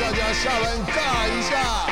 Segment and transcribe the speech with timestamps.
[0.00, 1.86] 大家下班尬一下。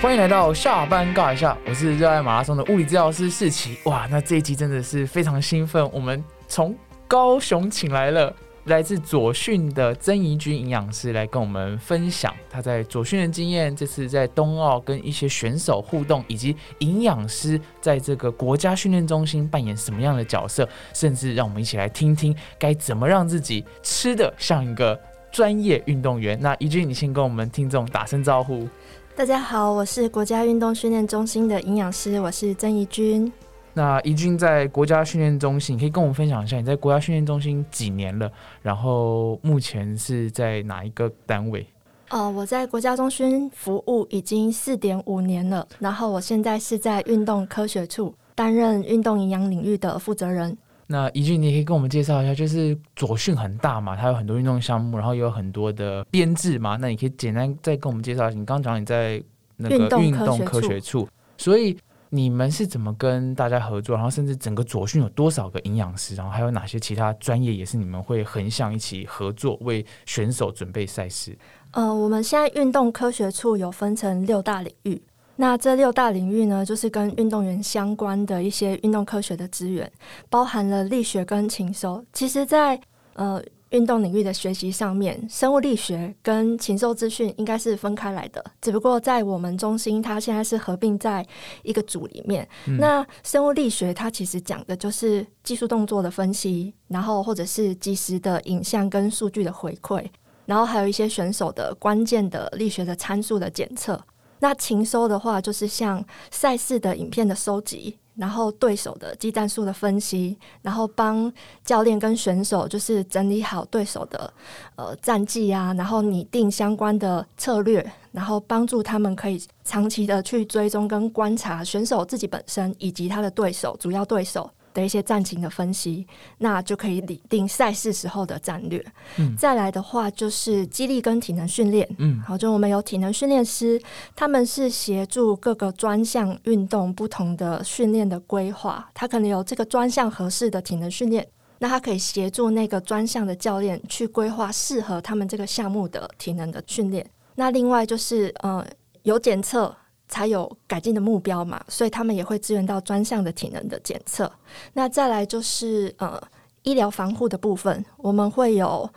[0.00, 3.76] 欢迎来到下班尬一下，我是热爱马拉松的物理治疗师世奇。
[3.84, 6.76] 哇，那这一集真的是非常兴奋，我们从
[7.08, 8.32] 高雄请来了
[8.64, 24.98] 来自左训的曾怡君营养师来跟我们分享他在左训的经验，这次在冬奥跟一些选手互动，以及营养师在这个国家训练中心扮演什么样的角色，甚至让我们一起来听听该怎么让自己吃的像一个
[25.30, 26.38] 专业运动员。
[26.40, 28.68] 那怡君，你先跟我们听众打声招呼。
[29.16, 33.30] 大家好，我是国家运动训练中心的营养师，我是曾怡君。
[33.72, 38.30] 那怡君在国家训练中心，你可以跟我们分享一下你在国家训练中心几年了？
[38.62, 41.66] 然后目前是在哪一个单位？
[42.10, 50.56] 哦，我在国家中心服务已经四点五年了，然后我现在是在运动科学处担任运动营养领域的负责人。
[50.92, 56.76] 那怡俊，你可以跟我们介绍一下，就是左训很大嘛，它有很多运动项目，然后也有很多的编制嘛。
[56.80, 59.22] 那你可以简单再跟我们介绍一下，你刚刚讲你在
[59.56, 63.94] 那个运动科学处，所以你们是怎么跟大家合作？
[63.94, 66.16] 然后甚至整个左训有多少个营养师？
[66.16, 71.38] 然后还有哪些其他专业也是你们会横向一起合作，为选手准备赛事？
[71.70, 75.00] 呃，我们现在运动科学处有分成六大领域。
[75.40, 79.90] 那这六大领域呢，就是跟运动员相关的一些运动科学的资源，
[80.28, 82.04] 包含了力学跟禽兽。
[82.12, 82.78] 其实，在
[83.14, 88.44] 呃运动领域的学习上面，生物力学跟禽兽资讯应该是分开来的。
[88.60, 91.26] 只不过在我们中心，它现在是合并在
[91.62, 92.46] 一个组里面。
[92.78, 100.04] 那生物力学它其实讲的就是技术动作的分析，然后或者是及时的影像跟数据的回馈，
[100.44, 103.98] 然后还有一些选手的关键的力学的参数的检测。
[104.40, 111.32] 那情收的话，就是像赛事的影片的收集，然后对手的技战术的分析，然后帮
[111.64, 114.32] 教练跟选手就是整理好对手的
[114.76, 124.50] 呃战绩啊，然后拟定相关的策略，然后帮助他们可以长期的去追踪跟观察选手自己本身以及他的对手主要对手。
[124.72, 126.06] 的一些战情的分析，
[126.38, 128.84] 那就可以拟定赛事时候的战略。
[129.18, 131.88] 嗯，再来的话就是激励跟体能训练。
[131.98, 133.80] 嗯，好，就我们有体能训练师，
[134.14, 138.88] 他们是协助各个专项运动不同的训练的规划。
[138.94, 141.26] 他可能有这个专项合适的体能训练，
[141.58, 147.04] 那他可以协助那个专项的教练去规划适合他们这个项目的体能的训练。
[147.34, 148.64] 那另外就是呃，
[149.02, 149.74] 有检测。
[150.10, 154.30] 才有改进的目标嘛，所以他们也会支援到专项的体能的检测。
[154.74, 156.20] 那再来就是呃
[156.64, 158.90] 医疗防护的部分，我们会有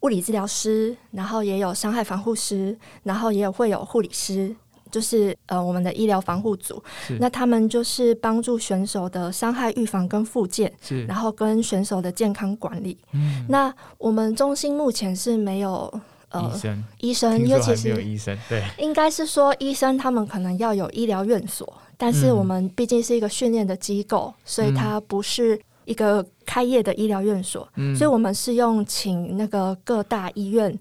[0.00, 4.56] 物理治疗师，然后也有伤害防护师，然后也有会有护理师，
[4.90, 6.82] 就是呃我们的医疗防护组。
[7.20, 10.72] 那他们就是帮助选手的伤害预防跟复健，
[11.06, 12.98] 然后跟选手的健康管理。
[13.12, 15.92] 嗯，那我们中心目前是没有。
[16.42, 30.76] 医生，医生，尤其是有医生，对，应该是说医生他们可能要有医疗院所，但是我们毕竟是一个训练的机构，所以它不是一个开业的医疗院所，所以我们是用请那个各大医院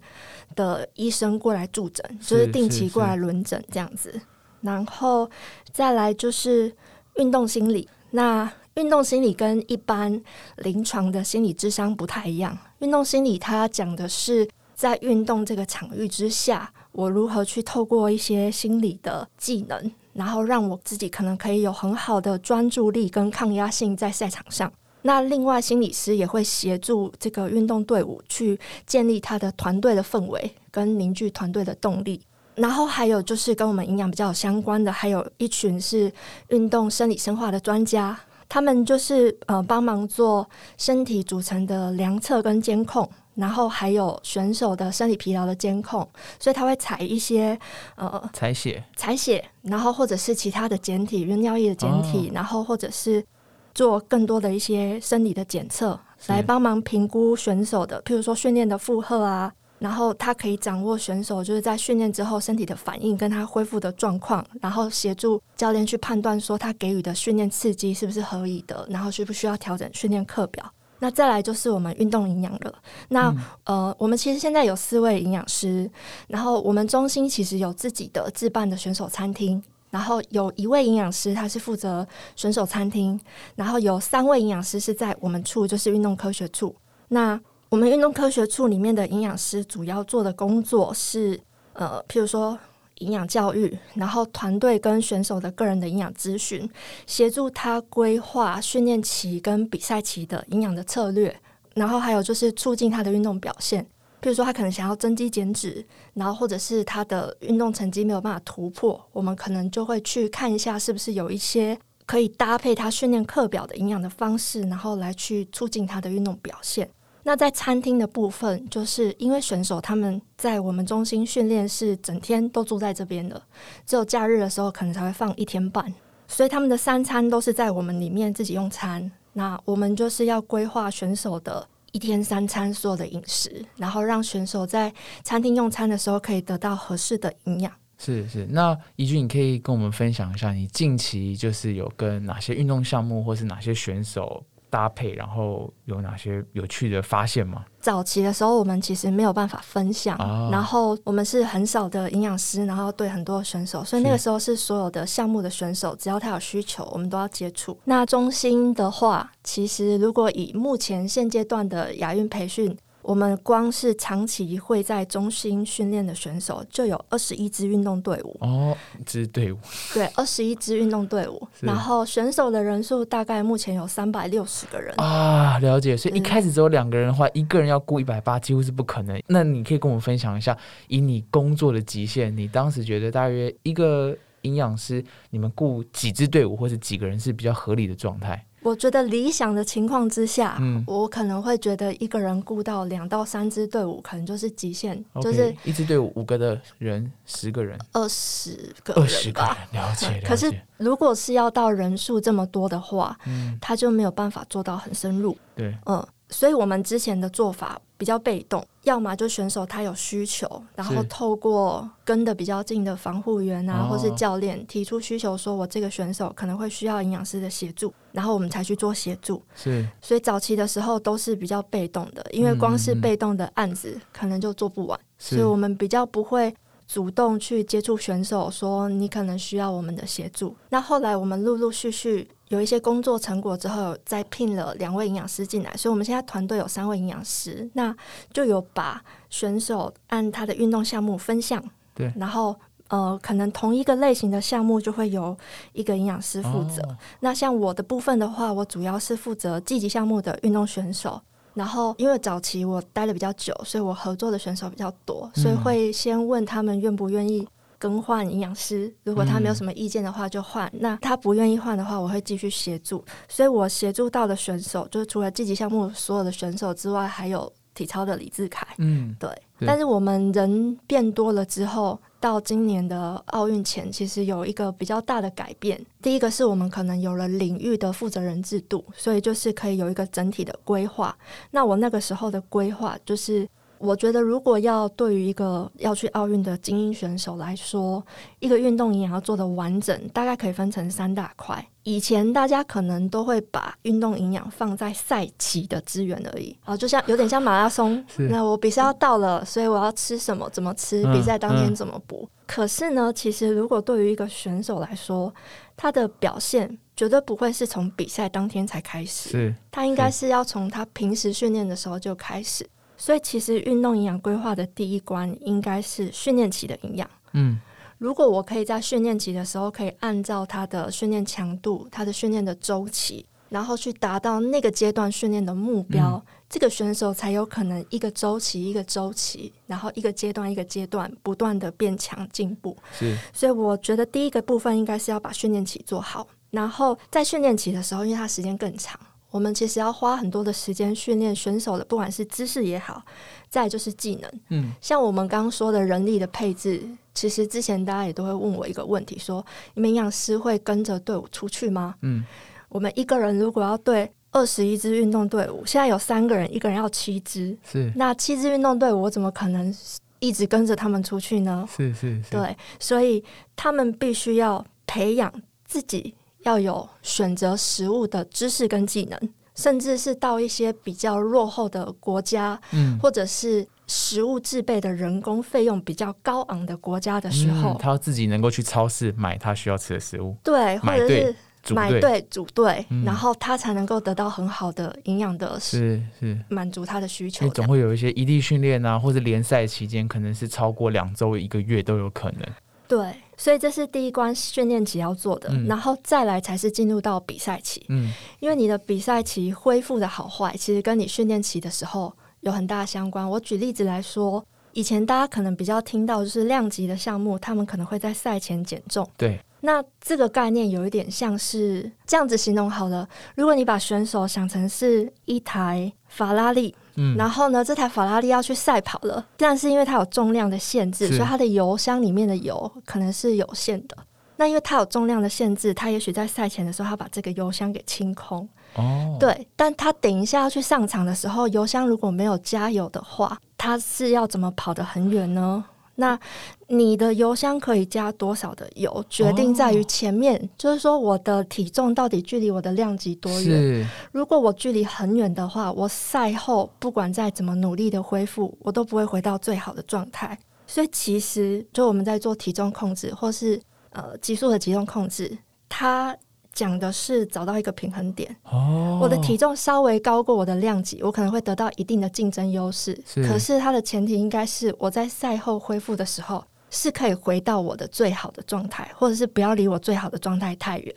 [0.56, 4.20] 的医生过来助诊，就是定期过来轮诊这样子，
[4.62, 5.30] 然后
[5.72, 6.74] 再来就是
[7.16, 10.20] 运动心理，那运动心理跟一般
[10.58, 14.48] 临床的心理智商不太一样，运动心理它讲的是。
[14.84, 24.70] 在运动这个场域之下，我如何去透过一些心理的技能，然后让我自己可能可以有很好的专注力跟抗压性在赛场上。
[25.04, 32.20] 那另外，心理师也会协助这个运动队伍去建立他的团队的氛围跟凝聚团队的动力。
[32.56, 36.12] 然后还有就是跟我们营养比较相关的，还有一群是
[36.50, 38.20] 运动生理生化的专家，
[38.50, 40.46] 他们就是呃帮忙做
[40.78, 43.10] 身体组成的量测跟监控。
[43.36, 46.08] 然后还有选手的生理疲劳的监控，
[46.40, 47.58] 所以他会采一些
[47.96, 53.26] 呃采血、采血，然后或者是其他的检体、如尿液的检体，然后或者是
[53.74, 70.72] 做更多的一些生理的检测，来帮忙评估选手的，譬如说训练的负荷啊，然后他可以掌握选手就是在训练之后身体的反应跟他恢复的状况，然后协助教练去判断说他给予的训练刺激是不是合理的，然后需不需要调整训练课表。
[71.04, 72.74] 那再来就是我们运动营养了。
[73.10, 73.36] 那
[73.66, 75.92] 呃，我们其实现在有四位营养师，
[76.30, 82.08] 然后我们中心其实有自己的自办的选手餐厅，然后有一位营养师他是负责
[82.38, 83.20] 选手餐厅，
[83.56, 86.74] 然后有三位营养师是在我们处，就是运动科学处。
[87.10, 91.38] 那我们运动科学处里面的营养师主要做的工作是
[91.74, 92.58] 呃，譬如说。
[93.04, 96.70] 营养教育，然后团队跟选手的个人的营养咨询，
[97.06, 101.36] 协助他规划训练期跟比赛期的营养的策略，
[101.76, 103.86] 然后还有就是促进他的运动表现。
[104.22, 116.90] 譬如说他可能想要增肌减脂，然后或者是他的运动成绩没有办法突破，我们可能就会去看一下是不是有一些可以搭配他训练课表的营养的方式，然后来去促进他的运动表现。
[117.24, 123.42] 那在餐厅的部分，就是因为选手他们在我们中心训练是整天都住在这边的，
[123.86, 125.94] 只有假日的时候可能才会放一天半，
[126.28, 129.10] 所以他们的三餐都是在我们里面自己用餐。
[129.32, 134.94] 那我们就是要规划选手的一天三餐所有的饮食，然后让选手在
[135.24, 137.72] 餐厅用餐的时候可以得到合适的营养。
[137.98, 144.44] 是是，那怡君，你可以跟我们分享一下，你近期就是有跟哪些运动项目，或是哪些选手？
[144.74, 147.64] 搭配，然后有哪些有趣的发现吗？
[147.80, 150.18] 早期的时候，我们其实没有办法分享，
[150.52, 157.78] 然后我们是很少的营养师，然后对很多选手，所以那个时候是所有的项目的选手，只要他有需求，我们都要接触。
[157.84, 162.76] 那中心的话，其实如果以目前现阶段的亚运培训。
[163.04, 169.58] 我们光是长期会在中心训练的选手就有二十一支运动队伍哦，支队伍
[169.94, 175.96] 对，二十一支运动队伍，然后选手的人数大概目前有三百六十个人啊，了解。
[175.98, 179.22] 所以一开始只有两个人的话，一个人要雇一百八几乎是不可能。
[179.28, 180.58] 那你可以跟我们分享一下，
[180.88, 188.46] 以你工作的极限，你当时觉得大约一个营养师，你们雇几支队伍或者几个人是比较合理的状态？
[188.64, 190.58] 我觉得理想的情况之下，
[190.88, 200.22] 我可能会觉得一个人雇到两到三支队伍，可能就是极限，就是一支队伍五个的人，十个人，二十个，二十个人，了解。
[200.26, 203.18] 可是如果是要到人数这么多的话，
[203.60, 205.38] 他就没有办法做到很深入。
[205.56, 206.06] 对，嗯。
[206.34, 219.42] 所以，我们之前的做法比较被动，要么就选手他有需求，然后透过跟的比较近的防护员啊，或是教练提出需求，说我这个选手可能会需要营养师的协助，然后我们才去做协助。
[219.56, 226.54] 是，所以早期的时候都是比较被动的，因为光是被动的案子可能就做不完，所以我们比较不会。
[226.86, 230.54] 主动去接触选手，说你可能需要我们的协助。
[230.70, 237.96] 那后来我们陆陆续续有一些工作成果之后，再聘了两位营养师进来，所以我们现在团队有三位营养师，那
[238.32, 241.64] 就有把选手按他的运动项目分项，
[241.96, 242.56] 对，然后
[242.90, 245.36] 呃，可能同一个类型的项目就会由
[245.72, 246.82] 一个营养师负责。
[247.22, 251.20] 那像我的部分的话，我主要是负责积极项目的运动选手。
[251.56, 257.48] 然后，因为早期我待的比较久，所以我合作的选手比较多，所以会先问他们愿不愿意
[257.84, 258.90] 更换营养师。
[259.04, 263.04] 如果他没有什么意见的话，就换；那他不愿意换的话，我会继续协助。
[263.28, 268.66] 所以我协助到的选手，就是除了积极项目所有的选手之外，还有体操的李志凯。
[268.78, 269.30] 嗯，对。
[269.68, 272.00] 但是我们人变多了之后。
[272.24, 275.78] 到今年的奥运前，其实有一个比较大的改变。
[276.02, 281.14] 第一个是我们可能有了领域的负责人制度，所以就是可以有一个整体的规划。
[281.52, 283.46] 那我那个时候的规划就是。
[283.84, 288.02] 我觉得，如果要对于一个要去奥运的精英选手来说，
[288.40, 291.68] 一个运动营养要做的完整，大概可以分成三大块。
[291.84, 298.02] 以前大家可能都会把运动营养放在赛期的资源而已，啊，就像有点像马拉松。
[298.30, 302.26] 那我比赛要到了，所以我要吃什么，怎么吃，比赛当天怎么补。
[302.48, 305.34] 可是呢，其实如果对于一个选手来说，
[305.76, 312.66] 他的表现绝对不会是从比赛当天才开始，是他应该是要从他平时训练的时候就开始。
[313.04, 317.10] 所以，其实运动营养规划的第一关应该是训练期的营养。
[317.34, 317.60] 嗯，
[317.98, 332.78] 如果我可以在训练期的时候，可以按照他的训练强度、他的训练的周期，然后去达到那个阶段训练的目标，这个选手才有可能一个周期一个周期，然后一个阶段一个阶段不断的变强进步。
[332.98, 338.98] 是，所以我觉得第一个部分应该是要把训练期做好，然后在训练期的时候，因为它时间更长。
[339.34, 343.02] 我们其实要花很多的时间训练选手的，不管是姿势也好，
[343.50, 344.32] 再就是技能。
[344.50, 346.80] 嗯，像我们刚刚说的人力的配置，
[347.16, 351.96] 其实之前大家也都会问我一个问题：说你们营养师会跟着队伍出去吗？
[352.04, 352.24] 嗯，
[352.70, 359.76] 我们一个人如果要对二十一支运动队伍，现在有三个人，一个人要七支，是那七支运动队伍，我怎么可能
[360.20, 361.68] 一直跟着他们出去呢？
[361.76, 363.24] 是是，对，所以
[363.56, 365.34] 他们必须要培养
[365.66, 366.14] 自己。
[366.44, 369.20] 要有选择食物的知识跟技能，
[369.56, 381.36] 甚至是到一些比较落后的国家，嗯，或者是食物制备的人工费用比较高昂的国家的时候，他要自己能够去超市买他需要吃的食物，对，或者是
[381.74, 387.48] 买对组队，然后他才能够得到很好的营养的，是是满足他的需求。
[387.50, 392.42] 总会有一些异地训练啊，或者联赛期间可能是超过两周一个月都有可能。
[392.88, 393.14] 对。
[393.38, 397.86] 所以这是第一关训练期要做的，然后再来才是进入到比赛期。
[397.90, 403.28] 嗯，因为你的比赛期恢复的好坏，其实跟你训练期的时候有很大相关。
[403.30, 409.08] 我举例子来说，以前大家可能比较听到就是量级的项目，他们可能会在赛前减重。
[409.18, 413.08] 对，那这个概念有一点像是这样子形容好了。
[413.36, 423.98] 如果你把选手想成是一台法拉利，嗯，然后呢，这台法拉利要去赛跑了，但是因为它有重量的限制，所以它的油箱里面的油可能是有限的。
[424.36, 428.48] 那因为它有重量的限制，它也许在赛前的时候，它把这个油箱给清空。
[428.76, 435.64] 哦，对，但它等一下要去上场的时候，油箱如果没有加油的话，它是要怎么跑得很远呢？
[435.96, 436.20] 那
[436.68, 443.88] 你的油箱可以加多少的油，决定在于前面，就是说我的体重到底距离我的量级多远。
[444.12, 450.38] 如果我距离很远的话，我赛后不管再怎么努力的恢复，我都不会回到最好的状态。
[450.66, 455.38] 所以其实就我们在做体重控制，或是呃急速的体重控制，
[455.70, 456.18] 它
[456.54, 458.36] 讲的是找到一个平衡点。
[458.44, 462.98] 哦，我的体重稍微高过我的量级，我可能会得到一定的竞争优势。
[463.06, 470.96] 是可是它的前提应该是我在赛后恢复的时候是可以回到我的最好的状态，或者是不要离我最好的状态太远。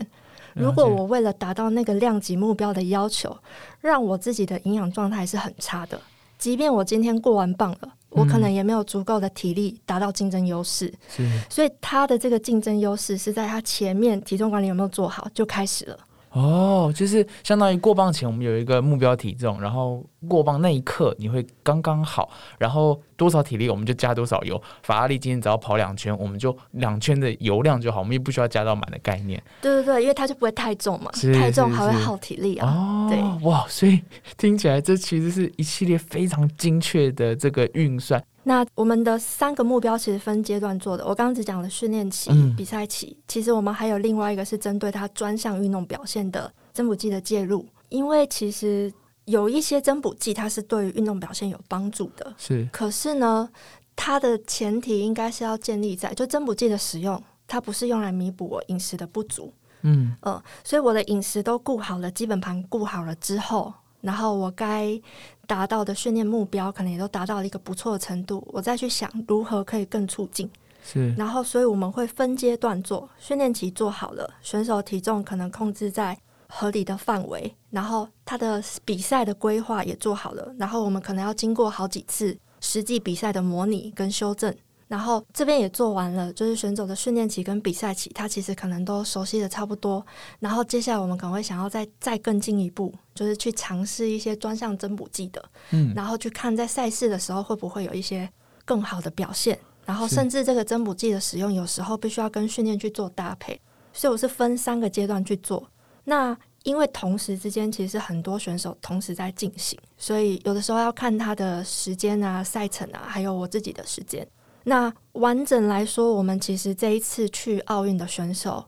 [0.55, 3.37] 如果我为了达到那个量级目标的要求，
[3.81, 6.01] 让我自己的营养状态是很差的，
[6.39, 10.93] 即便我今天过完磅了，我可能也没有足够的体力达到竞争优势。
[11.09, 15.99] 是所以他的这个竞争优势是在他前面体重管理有没有做好就开始了。
[16.37, 22.29] 哦，就是相当于过磅前我们有一个目标体重，然后过磅那一刻你会刚刚好，
[22.59, 24.61] 然后多少体力我们就加多少油。
[24.83, 29.43] 法拉利今天只要跑两圈，我们就两圈的油量就好，我们也不需要加到满的概念。
[29.63, 32.69] 对对对，因为它就不会太重嘛是，太重还会耗体力啊。
[32.69, 34.03] 哦，对哇，所以
[34.37, 38.23] 听起来这其实是一系列非常精确的这个运算。
[38.49, 42.55] 那我们的三个目标其实分阶段做的，我刚刚只讲了训练期、嗯。
[42.55, 48.93] 比赛期，其实我们还有另外一个是针对他专项运动表现的增补剂的介入，因为其实
[49.25, 52.69] 有一些增补剂它是对于运动表现有帮助的，是。
[52.73, 53.49] 可是呢，
[53.97, 65.01] 它的前提应该是要建立在就增补剂的使用，它不是用来弥补我饮食的不足，嗯，嗯，所以我的饮食都顾好了，基本盘顾好了之后，然后我该
[65.47, 70.51] 达到的训练目标可能也都达到了一个不错的程度，我再去想如何可以更促进。
[70.85, 76.17] 是然后，所以我们会分阶段做，训练期做好了，选手体重可能控制在
[76.49, 84.55] 合理的范围，然后他的比赛的规划也做好了，然后我们可能要经过好几次实际比赛的模拟跟修正。
[84.89, 90.05] 然后这边也做完了，就是选手的训练期跟比赛期，他其实可能都熟悉的差不多。
[90.39, 98.31] 然后接下来我们可能会想要再再更进一步，就是去尝试一些专项增补剂的，嗯然后去看在赛事的时候会不会有一些
[98.65, 99.59] 更好的表现。
[99.85, 103.61] 然后甚至这个增补剂的使用，有时候必须要跟训练去做搭配，
[103.93, 105.69] 所以我是分三个阶段去做。
[106.05, 114.27] 那因为同时之间其实很多选手同时在进行，所以有的时候要看他的时间啊、赛程啊，还有我自己的时间。
[114.69, 118.65] 那完整来说，我们其实这一次去奥运的选手，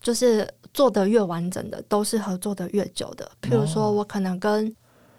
[0.00, 3.30] 就是做的越完整的，都是合作的越久的。
[3.42, 4.74] 譬如说，哦我可能跟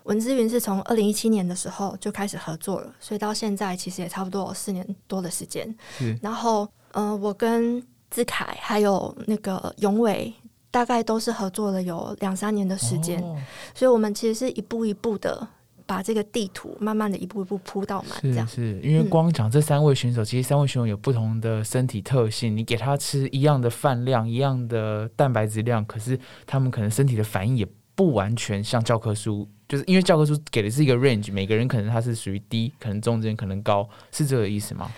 [0.05, 5.73] 文之云是从二零一七年的时候就开始合作了，所以到现在其实也差不多有四年多的时间。
[6.19, 10.33] 然后，呃，我跟志凯还有那个永伟，
[10.71, 13.37] 大概都是合作了有两三年的时间，哦
[13.75, 15.47] 所以我们其实是一步一步的
[15.87, 18.45] 把这个地图慢慢的一步一步铺到满，这样。
[18.47, 27.65] 是是，因为嗯光讲这三位选手，其实三位选手有不同的身体特性，你给他吃一样的饭量、一样的蛋白质量，可是他们可能身体的反应也
[27.95, 34.91] 不完全像教科书，就是因为教科书给的是一个 range，每个人可能他是属于低，可能中间，可能高，是这个意思吗？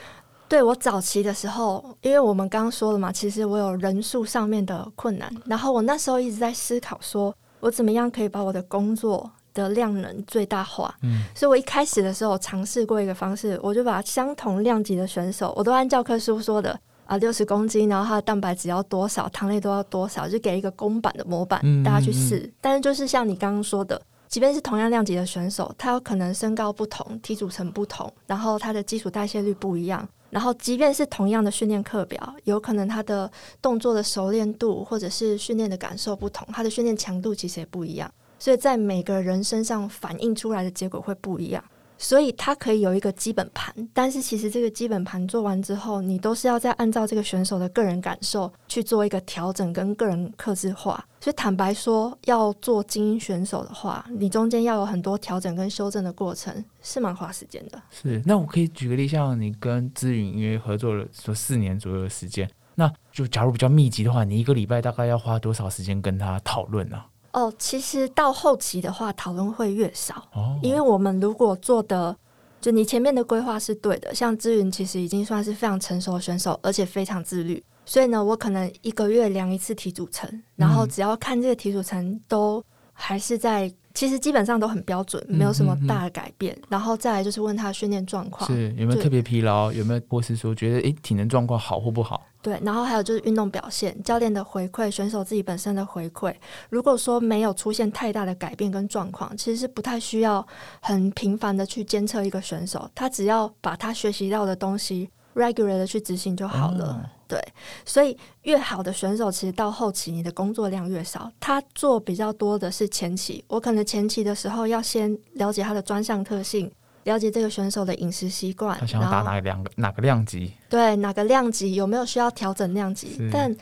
[0.50, 10.94] 对我早期的时候，因为我们刚刚说了嘛，其实我有人数上面的困难，然后我那时候一直在思考说，我怎么样可以把我的工作的量能最大化。
[11.02, 22.52] 嗯，所以我一开始的时候尝试过一个方式，我就把相同量级的选手，我都按教科书说的啊，六十公斤，然后他的蛋白质要多少，糖类都要多少，就给一个公版的模板，嗯大家去试。
[22.62, 24.02] 但是就是像你刚刚说的。
[24.30, 38.08] 即便是同样量级的选手，他有可能身高不同、体组成不同，然后他的基础代谢率不一样，然后即便是同样的训练课表，有可能他的动作的熟练度或者是训练的感受不同，他的训练强度其实也不一样。
[38.40, 41.64] 所以在每个人身上反映出来的结果会不一样。
[42.02, 51.06] 所以它可以有一个基本盘，但是其实这个基本盘做完之后，你都是要再按照这个选手的个人感受去做一个调整跟个人克制化。
[51.20, 57.82] 所以坦白说，要做精英选手的话，你中间要有很多调整跟修正的过程，是蛮花时间的。
[57.92, 58.24] 是。
[58.26, 67.04] 那我可以举个例，像你跟资云因为合作了说四年左右的时间，那就假如比较密集的话，你一个礼拜大概要花多少时间跟他讨论呢？
[67.32, 72.16] 哦，其实到后期的话，讨论会越少，哦，因为我们如果做的，
[72.60, 92.26] 就你前面的规划是对的，像志云其实已经算是非常成熟的选手，而且非常自律，所以呢，我可能一个月量一次体组成，然后只要看这个体组成都还是在，其实基本上都很标准，没有什么大的改变，然后再来就是问他的训练状况，是有没有特别疲劳，有没有或是说觉得诶体能状况好或不好？
[92.42, 96.34] 对，然后还有就是运动表现、教练的回馈、选手自己本身的回馈。
[96.70, 100.46] 如果说没有出现太大的改变跟状况，其实是不太需要
[100.80, 106.86] 很频繁的去监测一个选手，他只要把他学习到的东西 regular 的去执行就好了。
[106.86, 107.40] 哦对，
[107.86, 111.32] 所以越好的选手，其实到后期你的工作量越少。
[111.40, 116.72] 他做比较多的是前期，我可能前期的时候要先了解他的专项特性，
[117.04, 120.52] 了解这个选手的饮食习惯，他想要打哪两个哪个量级？
[120.68, 123.16] 对哪个量级有没有需要调整量级？
[123.32, 123.56] 但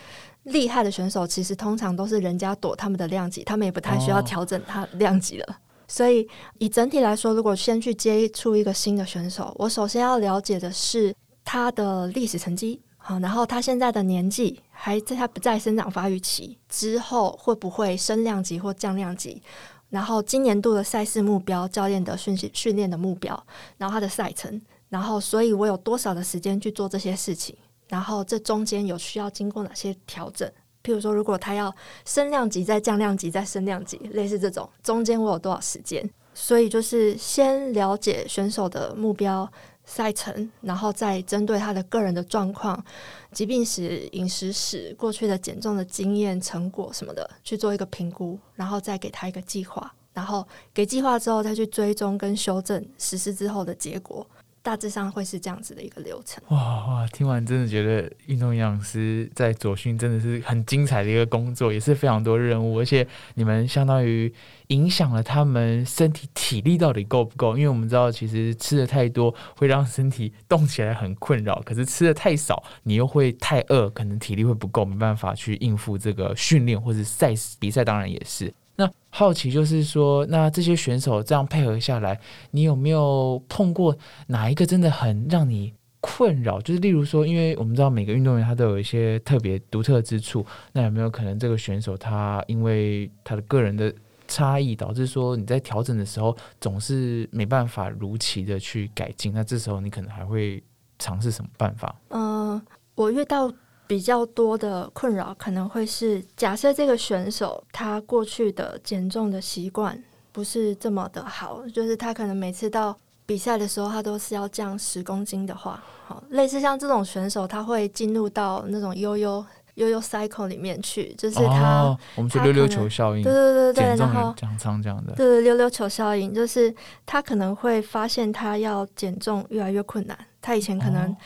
[0.43, 5.57] 厉害的选手其实通常都是人家躲他们的量级，他们也不太需要哦调整他量级了。
[5.89, 6.25] 所以
[6.57, 19.41] 以整体来说，如果先去接触一个新的选手，我首先要了解的是他的历史成绩，好，然后他现在的年纪还在他不在生长发育期之后，会不会升量级或降量级？
[19.89, 23.41] 然后今年度的赛事目标、教练的训训练的目标，
[23.77, 27.55] 然后他的赛程，然后所以我有多少的时间去做这些事情，
[27.87, 30.45] 然后这中间有需要经过哪些调整？
[30.83, 31.73] 譬如说，如果他要
[32.03, 36.09] 升量级再降量级再升量级，类似这种，中间我有多少时间？
[36.33, 39.49] 所以就是先了解选手的目标、
[39.87, 42.83] 赛程，然后再针对他的个人的状况、
[43.31, 54.27] 疾病史、饮食史、过去的减重的经验、成果什么的去做一个评估，然后再给他一个计划，然后给计划之后再去追踪跟修正实施之后的结果，
[54.67, 56.43] 大致上会是这样子的一个流程。
[56.49, 57.07] 哇哇！
[57.07, 64.29] 听完真的觉得运动营养师在左训真的是很精彩的一个工作，也是非常多任务，而且你们相当于
[64.67, 67.55] 影响了他们身体体力到底够不够？
[67.55, 78.53] 因为我们知道，其实吃的太多会让身体动起来很困扰，可是吃的太少，你又会太饿，可能体力会不够，没办法去应付这个训练或者赛事比赛，当然也是。
[78.77, 82.19] 那好奇就是说，那这些选手这样配合下来，
[82.51, 86.61] 你有没有碰过哪一个真的很让你困扰？
[86.61, 93.91] 就是例如说，因为我们知道每个运动员他都有一些特别独特之处，那有没有可能这个选手他因为他的个人的
[94.27, 99.33] 差异，导致说你在调整的时候总是没办法如期的去改进？
[99.33, 100.63] 那这时候你可能还会
[100.99, 101.95] 尝试什么办法？
[102.09, 102.61] 嗯，
[102.93, 103.51] 我遇到
[103.87, 109.97] 比较多的困扰，可能会是假设这个选手他过去的减重的习惯
[110.31, 112.95] 不是这么的好，就是他可能每次到
[113.25, 119.45] 比赛的时候，他都是要降十公斤的话，好，类似像这种选手，他会进入到那种悠悠
[119.75, 125.13] 悠悠 cycle 里面去，就是他，哦、我们说溜溜球效应，对对对对，减重然后人降仓这样的。
[125.13, 126.73] 对溜溜球效应，就是
[127.05, 131.17] 他可能会发现他要减重越来越困难，他以前可能哦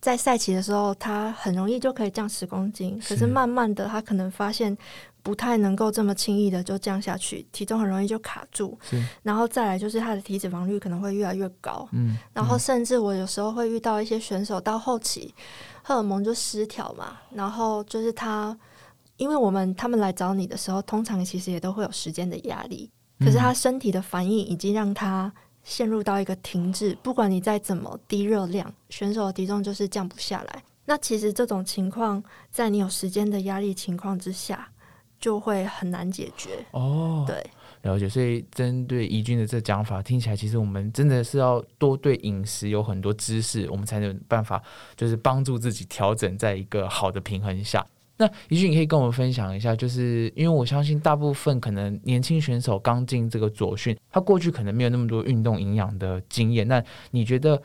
[0.00, 4.76] 在赛期的时候，他很容易就可以降十公斤，可是是慢慢的，他可能发现
[5.22, 12.58] 不太能够这么轻易的就降下去，体重很容易就卡住，是，然后再来就是他的体脂肪率可能会越来越高，嗯，然后嗯。
[12.58, 15.34] 甚至我有时候会遇到一些选手到后期
[15.82, 18.56] 荷尔蒙就失调嘛，然后就是他，
[19.16, 25.32] 因为我们他们来找你的时候，通常其实也都会有时间的压力，可是他身体的反应已经让他
[25.68, 30.64] 陷入到一个停滞，不管你再怎么低热量，选手的体重就是降不下来。
[30.86, 34.66] 那其实这种情况，在你有时间的压力情况之下，
[35.20, 36.64] 就会很难解决。
[36.70, 37.44] 哦，对，
[37.82, 38.08] 了解。
[38.08, 44.62] 所以针对怡君的这讲法，听起来其实我们真的是要多对饮食有很多知识，我们才能有办法
[44.96, 47.86] 就是帮助自己调整在一个好的平衡下。
[48.20, 56.66] 那也许，你可以跟我们分享一下，就是因为我相信大部分可能年轻选手刚进这个左训，他过去可能没有那么多运动营养的经验。
[56.66, 57.62] 那你觉得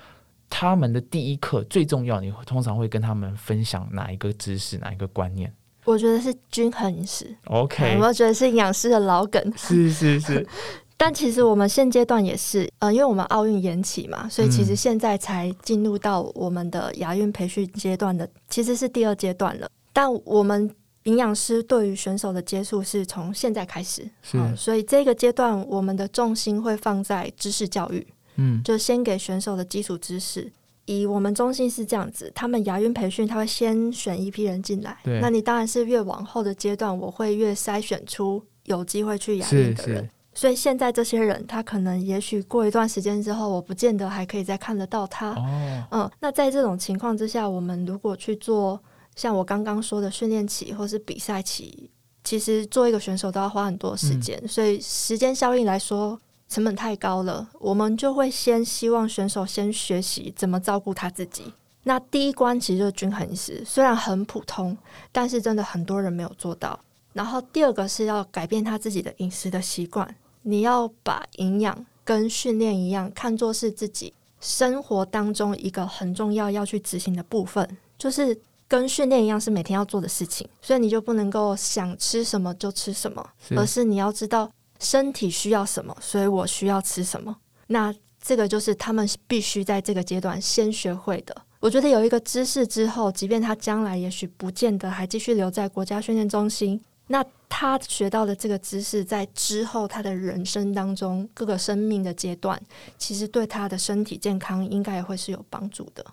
[0.50, 5.52] 他们的第一课最重要，你通常会跟他们分享哪一个知识、哪一个观念
[5.86, 7.36] 我觉得是均衡饮食。
[7.46, 9.42] ？OK，我觉得是营养师的老梗？
[9.58, 10.48] 是是是，
[10.96, 19.68] 但其实我们现阶段也是，呃，因为我们奥运延期嘛，所以其实嗯现在才进入到我们的亚运培训阶段的，其实是第二阶段了。
[19.94, 20.70] 但我们
[21.04, 30.52] 营养师对于选手的接触是从现在开始，是嗯所以这个阶段我们的重心会放在知识教育，嗯，就先给选手的基础知识。
[30.86, 40.10] 以我们中心是这样子，他们牙运培训他会先选一批人进来对，那你当然是越往后的阶段，我会越筛选出有机会去亚是运的人是。
[40.34, 45.30] 所以现在这些人，他可能也许过一段时间之后，我不见得还可以再看得到他。
[45.36, 48.82] 哦，嗯，那在这种情况之下，我们如果去做
[49.16, 51.90] 像我刚刚说的训练期或是比赛期，
[52.24, 57.48] 其实做一个选手都要花很多时间，所以时间效应来说成本太高了。
[57.60, 61.54] 我们就会先希望选手先学习怎么照顾他自己。
[61.84, 64.78] 那第一关其实就是均衡饮食，虽然很普通，
[65.12, 66.80] 但是真的很多人没有做到。
[67.12, 78.40] 然后第二个是要改变他自己的饮食的习惯，你要把营养跟训练一样，看作是自己生活当中一个很重要要去执行的部分，就是
[78.74, 80.50] 跟训练一样是每天要做的事情。
[80.60, 87.38] 所以你就不能够想吃什么就吃什么，是而是你要知道身体需要什么，所以我需要吃什么。
[87.68, 91.36] 那这个就是他们必须在这个阶段先学会的。
[91.60, 102.60] 我觉得有一个知识之后，即便他将来也许不见得还继续留在国家训练中心，那他学到的这个知识，在之后他的人生当中各个生命的阶段，
[102.98, 106.04] 其实对他的身体健康应该也会是有帮助的。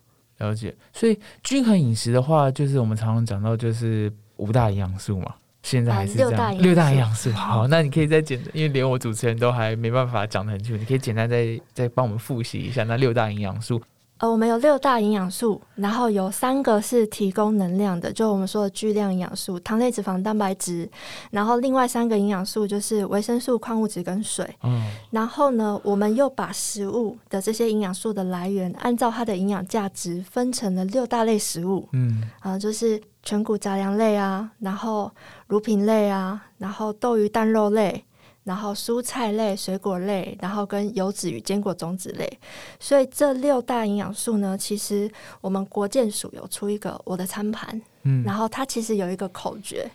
[0.41, 0.75] 了解。
[0.93, 5.35] 所以均衡饮食的话，就是我们常常讲到就是五大营养素嘛。
[5.63, 7.33] 现在还是这样，啊六大营养素六大营养素。
[7.33, 13.81] 好，那你可以再简单，因为连我主持人都还没办法讲的很清楚，你可以简单再再帮我们复习一下那六大营养素。
[14.21, 20.87] 呃，我们有六大营养素，然后有三个是提供能量的，就我们说的巨量营养素，糖类、脂肪、蛋白质。
[21.31, 24.47] 然后另外三个营养素就是维生素、矿物质跟水。
[24.63, 31.89] 嗯，然后呢，我们又把食物的这些营养素的来源，按照它的营养价值分成了六大类食物。
[31.93, 35.11] 嗯，啊、就是全谷杂粮类啊，然后
[35.47, 38.05] 乳品类啊，然后豆鱼蛋肉类，
[38.45, 42.39] 然后蔬菜类、水果类，然后跟油脂与坚果种子类。
[42.79, 49.91] 所以这六大营养素呢，其实我们国健署有出一个我的餐盘，嗯然后它其实有一个口诀，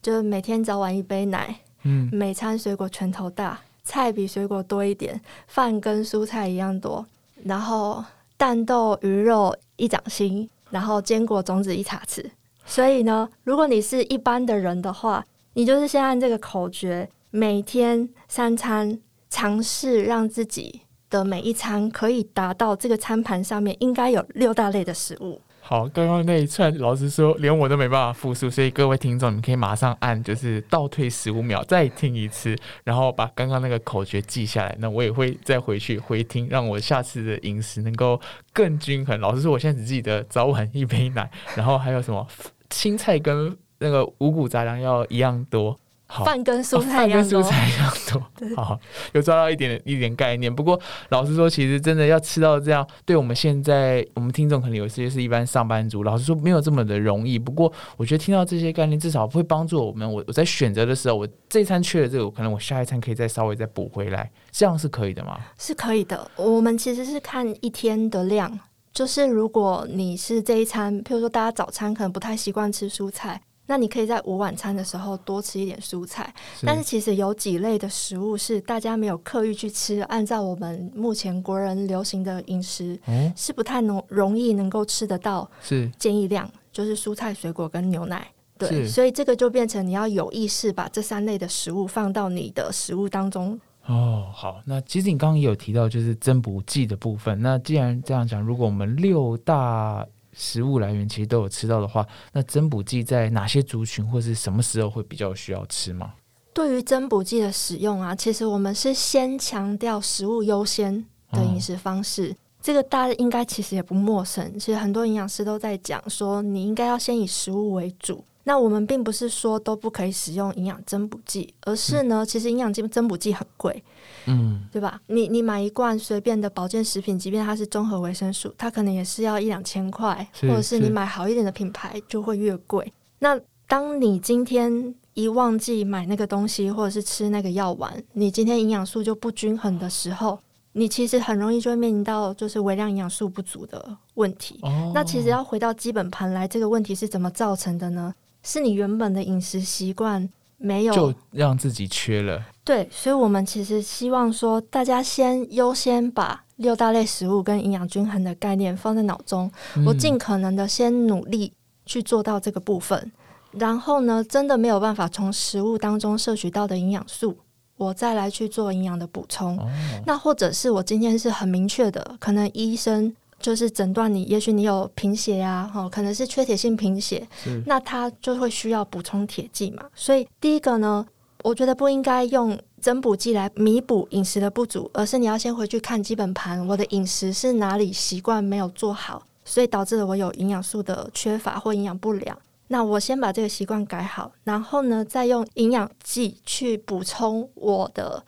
[0.00, 7.04] 就是每天早晚一杯奶，嗯，每餐水果拳头大，菜比水果多一点，饭跟蔬菜一样多，
[7.44, 8.04] 然后
[8.36, 12.24] 蛋豆鱼肉一掌心，然后坚果种子一茶匙。
[12.64, 25.40] 所以呢，如果你是一般的人的话，你就是先按这个口诀，每天三餐尝试让自己的每一餐可以达到这个餐盘上面应该有六大类的食物。
[25.60, 34.74] 好，刚刚那一串，老实说，连我都没办法复述，所以各位听众，你们可以马上按，就是倒退十五秒，再听一次，然后把刚刚那个口诀记下来。
[34.80, 38.20] 那我也会再回去回听，让我下次的饮食能够
[38.52, 39.20] 更均衡。
[39.20, 42.26] 老实说，我现在只记得早晚一杯奶，然后还有什么
[42.70, 45.78] 青菜跟那个五谷杂粮要一样多。
[46.12, 47.40] 好，饭跟蔬哦菜一样多。
[47.40, 48.56] 饭跟蔬菜一样多。
[48.56, 48.78] 好，
[49.12, 50.52] 有抓到一点一点概念。
[50.52, 50.78] 不过
[51.10, 57.38] 老实说，其实真的要吃到这样，对我们现在我们听众可能有些是一般上班族，老实说没有这么的容易。
[57.38, 60.12] 不过我觉得听到这些概念，至少会帮助我们。
[60.12, 65.38] 我我在选择的时候，我这一餐缺了这个，我可能我下一餐可以再稍微再补回来，这样是可以的吗？
[65.56, 66.28] 是可以的。
[66.34, 68.58] 我们其实是看一天的量，
[68.92, 76.34] 就是如果你是这一餐，譬如说大家早餐可能不太习惯吃蔬菜，那你可以在午晚餐的时候多吃一点蔬菜。
[76.62, 88.26] 但是其实有几类的食物是大家没有刻意去吃，按照我们目前国人流行的饮食哦，是不太能容易能够吃得到是建议量，就是蔬菜、水果跟牛奶。
[88.58, 97.40] 对，所以这个就变成你要有意识把这三类的食物放到你的食物当中哦，好，那其实你刚刚也有提到就是增补剂的部分。
[97.40, 100.04] 那既然这样讲，如果我们六大
[100.40, 106.14] 食物来源其实都有吃到的话，那增补剂在哪些族群或是什么时候会比较需要吃吗？
[106.54, 112.34] 对于增补剂的使用啊，其实我们是先强调食物优先的饮食方式。
[112.62, 118.24] 这个大家应该其实也不陌生，其实很多营养师都在讲说，你应该要先以食物为主。
[118.44, 123.82] 那我们并不是说都不可以使用营养增补剂，而是呢，其实营养增补剂很贵，
[124.26, 125.00] 嗯，对吧？
[125.06, 132.92] 你你买一罐随便的保健食品，即便它是综合维生素，它可能也是要一两千块，或者是你买好一点的品牌就会越贵。
[133.18, 140.38] 那当你今天一忘记买那个东西，或者是吃那个药丸，你今天营养素就不均衡的时候，
[140.72, 144.58] 你其实很容易就会面临到就是微量营养素不足的问题。
[144.62, 148.14] 哦，那其实要回到基本盘来，这个问题是怎么造成的呢？
[148.42, 150.26] 是你原本的饮食习惯
[150.62, 152.44] 没有就让自己缺了。
[152.62, 159.50] 对，所以我们其实希望说，大家先优先把六大类食物跟营养均衡的概念放在脑中，
[159.86, 161.52] 我嗯尽可能的先努力
[161.86, 163.10] 去做到这个部分，
[163.52, 167.36] 然后呢，真的没有办法从食物当中摄取到的营养素，
[167.76, 169.58] 我再来去做营养的补充。
[169.58, 169.66] 哦，
[170.06, 177.26] 那或者是我今天是很明确的，可能医生就是诊断你，也许你有贫血啊，哈，可能是缺铁性贫血，
[177.64, 179.84] 那他就会需要补充铁剂嘛。
[179.94, 181.04] 所以第一个呢，
[181.42, 192.38] 我觉得不应该用增补剂来弥补饮食的不足，而是你要先回去看基本盘，我的饮食是哪里习惯没有做好，所以导致了我有营养素的缺乏或营养不良。
[192.68, 198.22] 那我先把这个习惯改好，然后呢，再用营养剂去补充我的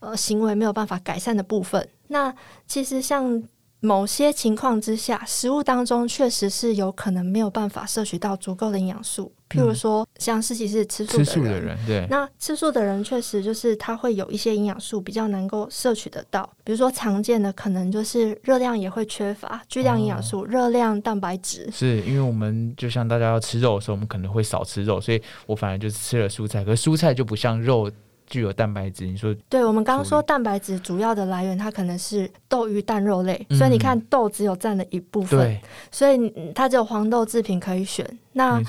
[0.00, 1.88] 呃行为没有办法改善的部分。
[2.08, 2.34] 那
[2.66, 3.42] 其实像。
[3.86, 9.32] 某些情况之下，食物当中确实是有可能没有办法摄取到足够的营养素。
[9.48, 16.52] 譬如说，像实习是吃素的人，对，那吃素的人确实就是他会有一些营养素比较能够摄取得到。
[16.64, 21.70] 比如说，常见的可能就是热量也会缺乏，巨量营养素、热量、蛋白质。
[21.70, 26.64] 是因为我们就像大家要吃肉的时候，我们可能会少吃肉，所以我反而就是吃了蔬菜。
[26.64, 27.88] 可蔬菜就不像肉。
[28.26, 35.60] 具有蛋白质，你说对，我们刚刚说蛋白质主要的来源，它可能是豆、鱼、蛋、肉类，所以你看豆只有占了一部分，
[35.90, 38.06] 所以它只有黄豆制品可以选。
[38.32, 38.60] 那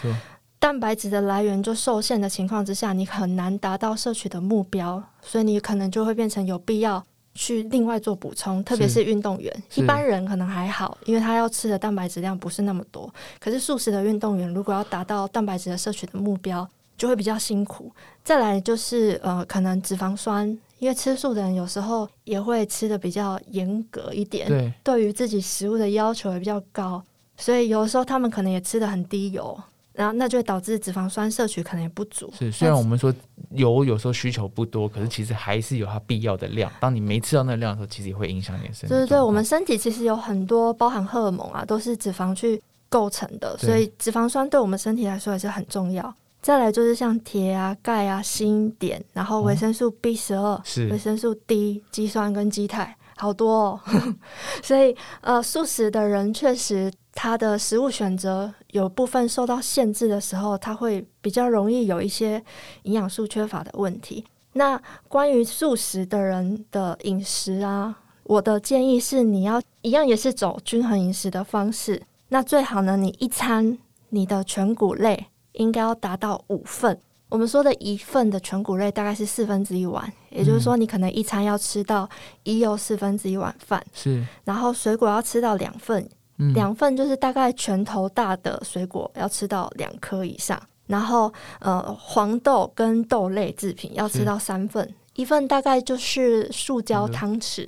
[0.60, 7.04] 蛋白质的来源就受限的情况之下，你很难达到摄取的目标，所以你可能就会变成有必要
[7.36, 13.14] 去另外做补充，特别是运动员，一般人可能还好，因为他要吃的蛋白质量不是那么多。
[13.40, 17.92] 可是素食的运动员，如果要达到蛋白质的摄取的目标，就会比较辛苦。
[18.24, 20.48] 再来就是呃，可能脂肪酸，
[20.80, 27.02] 因为吃素的人有时候也会吃的比较严格一点，对，对于自己食物的要求也比较高，
[27.38, 29.58] 所以有的时候他们可能也吃的很低油，
[29.94, 32.32] 然后那就会导致脂肪酸摄取可能也不足。
[32.38, 33.14] 是，虽然我们说
[33.52, 36.72] 油有时候需求不多，可是其实还是有它必要的量。
[36.82, 38.90] 当你没吃到那个量的时候，其实也会影响你的身体。
[38.90, 46.14] 对对对，我们身体其实有很多包含荷尔蒙啊，都是脂肪去构成的，所以脂肪酸对我们身体来说也是很重要。
[46.42, 53.80] 再来就是像铁啊、钙啊、锌、碘，然后维生素 B 十二、维生素 D、肌酸跟肌肽，好多哦。
[54.64, 62.42] 所以呃，素食的人确实他的食物选择有部分受到限制的时候，他会比较容易有一些
[62.84, 64.24] 营养素缺乏的问题。
[64.54, 72.02] 那关于素食的人的饮食啊，我的建议是你要一样也是走均衡饮食的方式。
[72.30, 73.78] 那最好呢，你一餐
[74.10, 75.28] 你的全谷类。
[75.58, 76.98] 应该要达到五份。
[77.30, 82.10] 我们说的一份的全谷类大概是四分之一碗，也就是说，你可能一餐要吃到
[82.44, 83.84] 一又四分之一碗饭。
[83.94, 86.10] 是，然后水果要吃到两份，
[86.56, 90.58] 两份就是大概拳头大的水果要吃到两颗以上。
[90.86, 94.90] 然后，呃，黄豆跟豆类制品要吃到三份。
[95.18, 97.68] 一份大概就是塑胶汤匙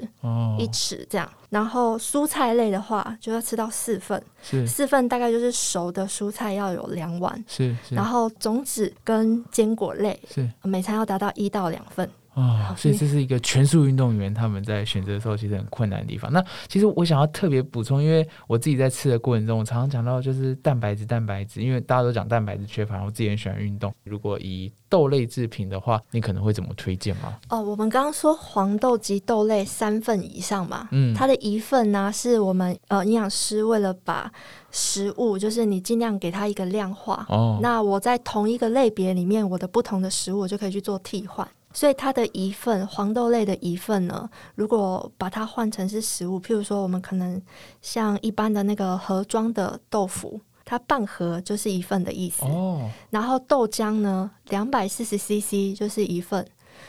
[0.57, 4.23] 一匙这样，然后蔬菜类的话就要吃到四份，
[4.65, 10.47] 四份大概就是熟的蔬菜要有两碗，是，然后种子跟坚果类是。
[10.63, 12.09] 每餐要达到一到两份。
[12.39, 16.31] 啊，所以这是一个全速运动员他们在选择的时候其实很困难的地方。
[16.31, 23.93] 那其实我想要特别补充，因为我自己在吃的过程中，我常常讲到就是蛋白质，蛋白质，因为大家都讲蛋白质缺乏，我自己很喜欢运动。
[24.03, 27.35] 如果以豆类制品的话，你可能会怎么推荐吗？
[27.49, 34.31] 哦，我们刚刚说黄豆及豆类三份以上嘛，嗯，它的一份呢是我们呃营养师为了把
[34.71, 41.47] 食物就是你尽量给它一个量化哦，那我在同一个类别里面，我的不同的食物我就可以去做替换。
[41.71, 47.41] 所以它的一份黄豆类的一份呢，如果把它换成是食物，譬如说我们可能
[47.81, 52.43] 像一般的那个盒装的豆腐，它半盒就是一份的意思。
[52.45, 52.89] 哦。
[53.11, 56.45] 然后豆浆呢，两百四十 CC 就是一份。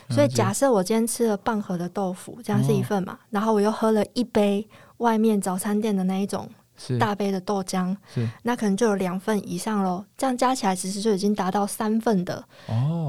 [0.09, 3.19] 所以假设我今天吃了半盒的豆腐，这样是一份嘛？
[3.29, 4.67] 然后我又喝了一杯
[4.97, 6.49] 外面早餐店的那一种
[6.97, 7.95] 大杯的豆浆，
[8.43, 10.03] 那可能就有两份以上喽。
[10.17, 12.43] 这样加起来其实就已经达到三份的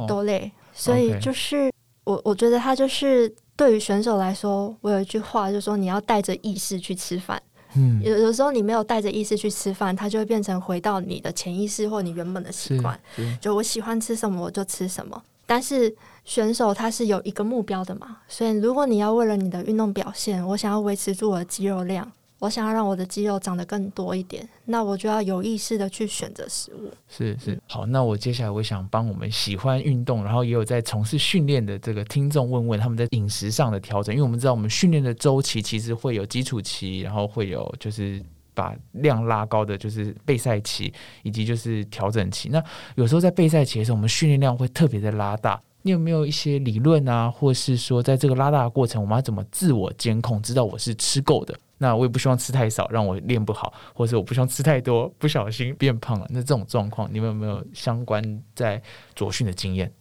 [0.06, 0.52] 豆类。
[0.72, 1.70] 所以就是
[2.04, 7.40] 我，我觉得他就是对于选手来说，我有一句话，就是说你要带着意识去吃饭。
[7.74, 12.98] 嗯，有有时候你没有带着意识去吃饭，它就会变成回到你的潜意识或你原本的习惯。
[13.40, 15.22] 就我喜欢吃什么，我就吃什么。
[15.46, 22.10] 但是选手他是有一个目标的嘛，所以如果你要为了你的运动表现，我想要维持住我的肌肉量。
[22.42, 26.90] 我想要让我的肌肉长得更多一点，那我就要有意识的去选择食物。
[27.08, 38.20] 是是，好，那我接下来我想帮我们喜欢运动，然后也有在从事训练的这个听众问问他们在饮食上的调整，因为我们知道我们训练的周期其实会有基础期，然后会有就是
[38.54, 42.48] 把量拉高的就是备赛期，以及就是调整期。
[42.48, 42.60] 那
[42.96, 45.60] 有时候在备赛期的时候，我们训练量会特别的拉大。
[45.84, 51.56] 你有没有一些理论啊，或是说在这个拉大的过程，我们要怎么自我监控，知道我是吃够的？
[51.82, 56.26] 那我也不希望吃太少，让我练不好，或者我不希望吃太多，不小心变胖了。
[56.30, 58.22] 那这种状况，你们有没有相关
[58.54, 58.80] 在
[59.16, 59.92] 左训的经验？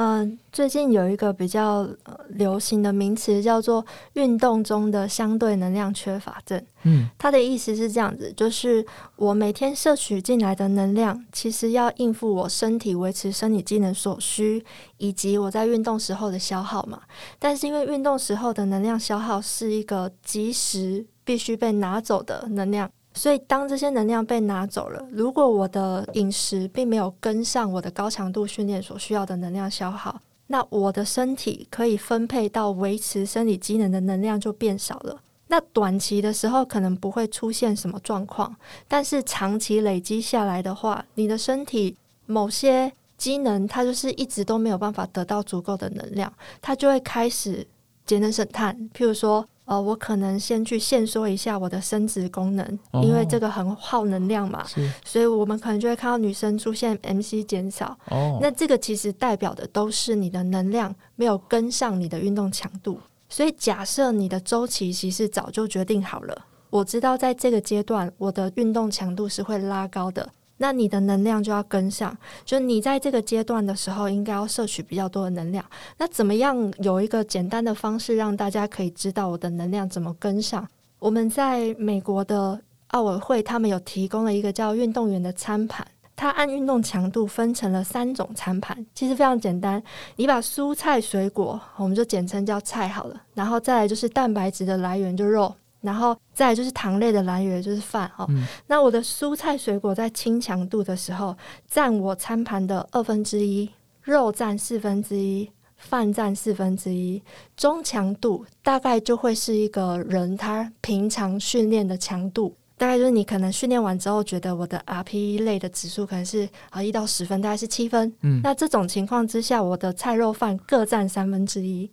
[0.00, 1.88] 嗯，最近有一个比较
[2.28, 6.64] 流行的名词叫做“运动中的相对能量缺乏症”。
[6.84, 8.84] 嗯，它的意思是这样子，就是
[9.16, 14.64] 我每天摄取进来的能量，其实要应付我身体维持生理机能所需，
[14.98, 17.00] 以及我在运动时候的消耗嘛。
[17.40, 22.90] 但是因为运动时候的能量消耗是一个及时必须被拿走的能量。
[23.12, 35.20] 所以当这些能量被拿走了，如果我的饮食并没有跟上我的高强度训练所需要的能量消耗，那我的身体可以分配到维持生理机能的能量就变少了。
[35.48, 41.94] 那短期的时候可能不会出现什么状况，但是长期累积下来的话，你的身体
[42.26, 47.66] 某些机能它就是一直都没有办法得到足够的能量，它就会开始
[48.06, 48.74] 节能省碳。
[48.94, 54.64] 譬如说，呃，我可能先去限缩一下我的生殖功能，因为这个很耗能量嘛，
[55.04, 57.94] 所以我们可能就会看到女生出现 MC 减少。
[58.06, 62.98] 哦，那这个其实代表的都是你的能量没有跟上你的运动强度。
[63.28, 70.26] 所以，假设你的周期其实早就决定好了，我知道在这个阶段我的运动强度是会拉高的，
[70.58, 72.16] 那你的能量就要跟上。
[72.44, 75.64] 就你在这个阶段的时候，应该要摄取比较多的能量。
[75.96, 80.68] 那怎么样有一个简单的方式让大家可以知道我的能量怎么跟上？
[80.98, 85.86] 我们在美国的奥委会，他们有提供了一个叫运动员的餐盘。
[86.16, 89.80] 它按运动强度分成了三种餐盘，其实非常简单。
[90.16, 98.28] 你把蔬菜水果，我们就简称叫菜好了，然后再来就是蛋白质的来源就肉，然后再就是糖类的来源就是饭哦。
[98.66, 101.36] 那我的蔬菜水果在轻强度的时候，
[101.68, 103.70] 占我餐盘的二分之一，
[104.02, 107.22] 肉占四分之一，饭占四分之一。
[107.56, 112.54] 中强度大概就会是一个人他平常训练的强度。
[112.76, 118.14] 大概就是你可能训练完之后，觉得我的 RPE 类的指数可能是啊一到十分，大概是七分。
[118.20, 121.90] 嗯，那这种情况之下，我的菜肉饭各占三分之一，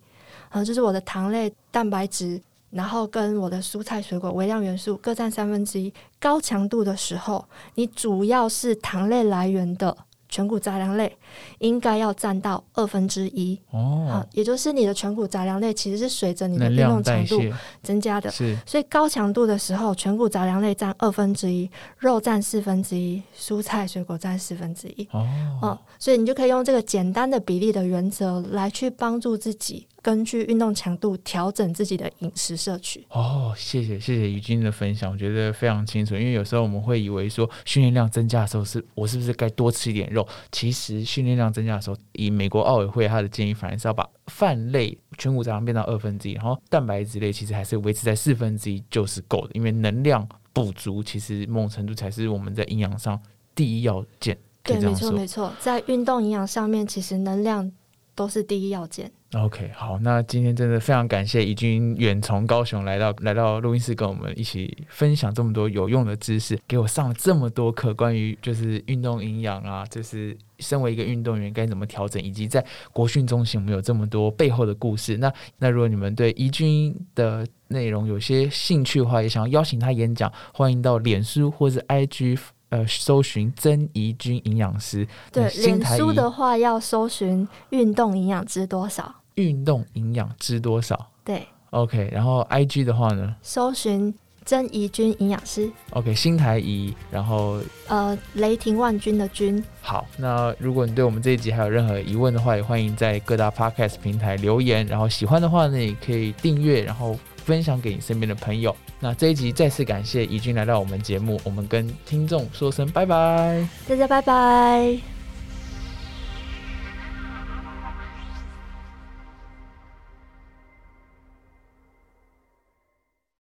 [0.48, 5.92] 啊，就是我的糖类、蛋白质，然后跟我的蔬菜水果微量元素各占三分之一。
[6.18, 9.96] 高强度的时候，你主要是糖类来源的。
[10.28, 11.16] 全谷杂粮类
[11.60, 17.40] 应该要占到二分之一哦，也就是你的全谷杂粮类其实是随着你的运动强度
[17.80, 25.24] 增加的，是，所以高强度的时候，全谷杂粮类占二分之一，肉占四分之一，蔬菜水果占四分之一哦，
[25.62, 29.86] 嗯，所以你就可以用这个简单的比例的原则来去帮助自己。
[30.06, 33.04] 根据运动强度调整自己的饮食摄取。
[33.10, 36.14] 哦，谢谢谢谢于君的分享，我觉得非常清楚。
[36.14, 40.24] 因为有时候我们会以为说训练量增加的时候是我是不是该多吃一点肉？
[40.52, 49.50] 其实训练量增加的时候，以美国奥委会他的建议，反而是要把饭类全谷杂粮变到二分之一，然后蛋白质类其实还是维持在四分之一就是够的。
[49.54, 53.20] 因为能量补足，其实某种程度才是我们在营养上
[53.56, 54.38] 第一要件。
[54.62, 57.72] 对，没错没错，在运动营养上面，其实能量
[58.14, 59.10] 都是第一要件。
[59.44, 75.18] OK，好，那今天真的非常感谢怡君远从高雄来到来到录音室，跟我们一起分享这么多有用的知识，给我上了这么多课，关于就是运动营养啊，就是身为一个运动员该怎么调整，以及在国训中心我们有这么多背后的故事。
[75.18, 82.38] 那那如果你们对怡君的内容有些兴趣的话，也想要邀请他演讲，欢迎到脸书或者 IG
[82.70, 85.06] 呃搜寻曾怡君营养师。
[85.30, 89.14] 对，脸书的话要搜寻运动营养知多少。
[89.36, 91.08] 运动营养知多少？
[91.24, 92.10] 对，OK。
[92.12, 93.34] 然后 IG 的话呢？
[93.40, 94.12] 搜寻
[94.44, 95.70] 曾怡君营养师。
[95.90, 99.62] OK，新台怡，然后呃，雷霆万钧的钧。
[99.80, 104.86] 好，那如果你对我们这一集还有任何疑问的话，也欢迎在各大 Podcast 平台留言。
[104.86, 108.74] 然后喜欢的话呢，也可以订阅，然后分享给你身边的朋友。
[108.98, 115.15] 那这一集再次感谢怡君来到我们节目，我们跟听众说声拜拜，大家拜拜。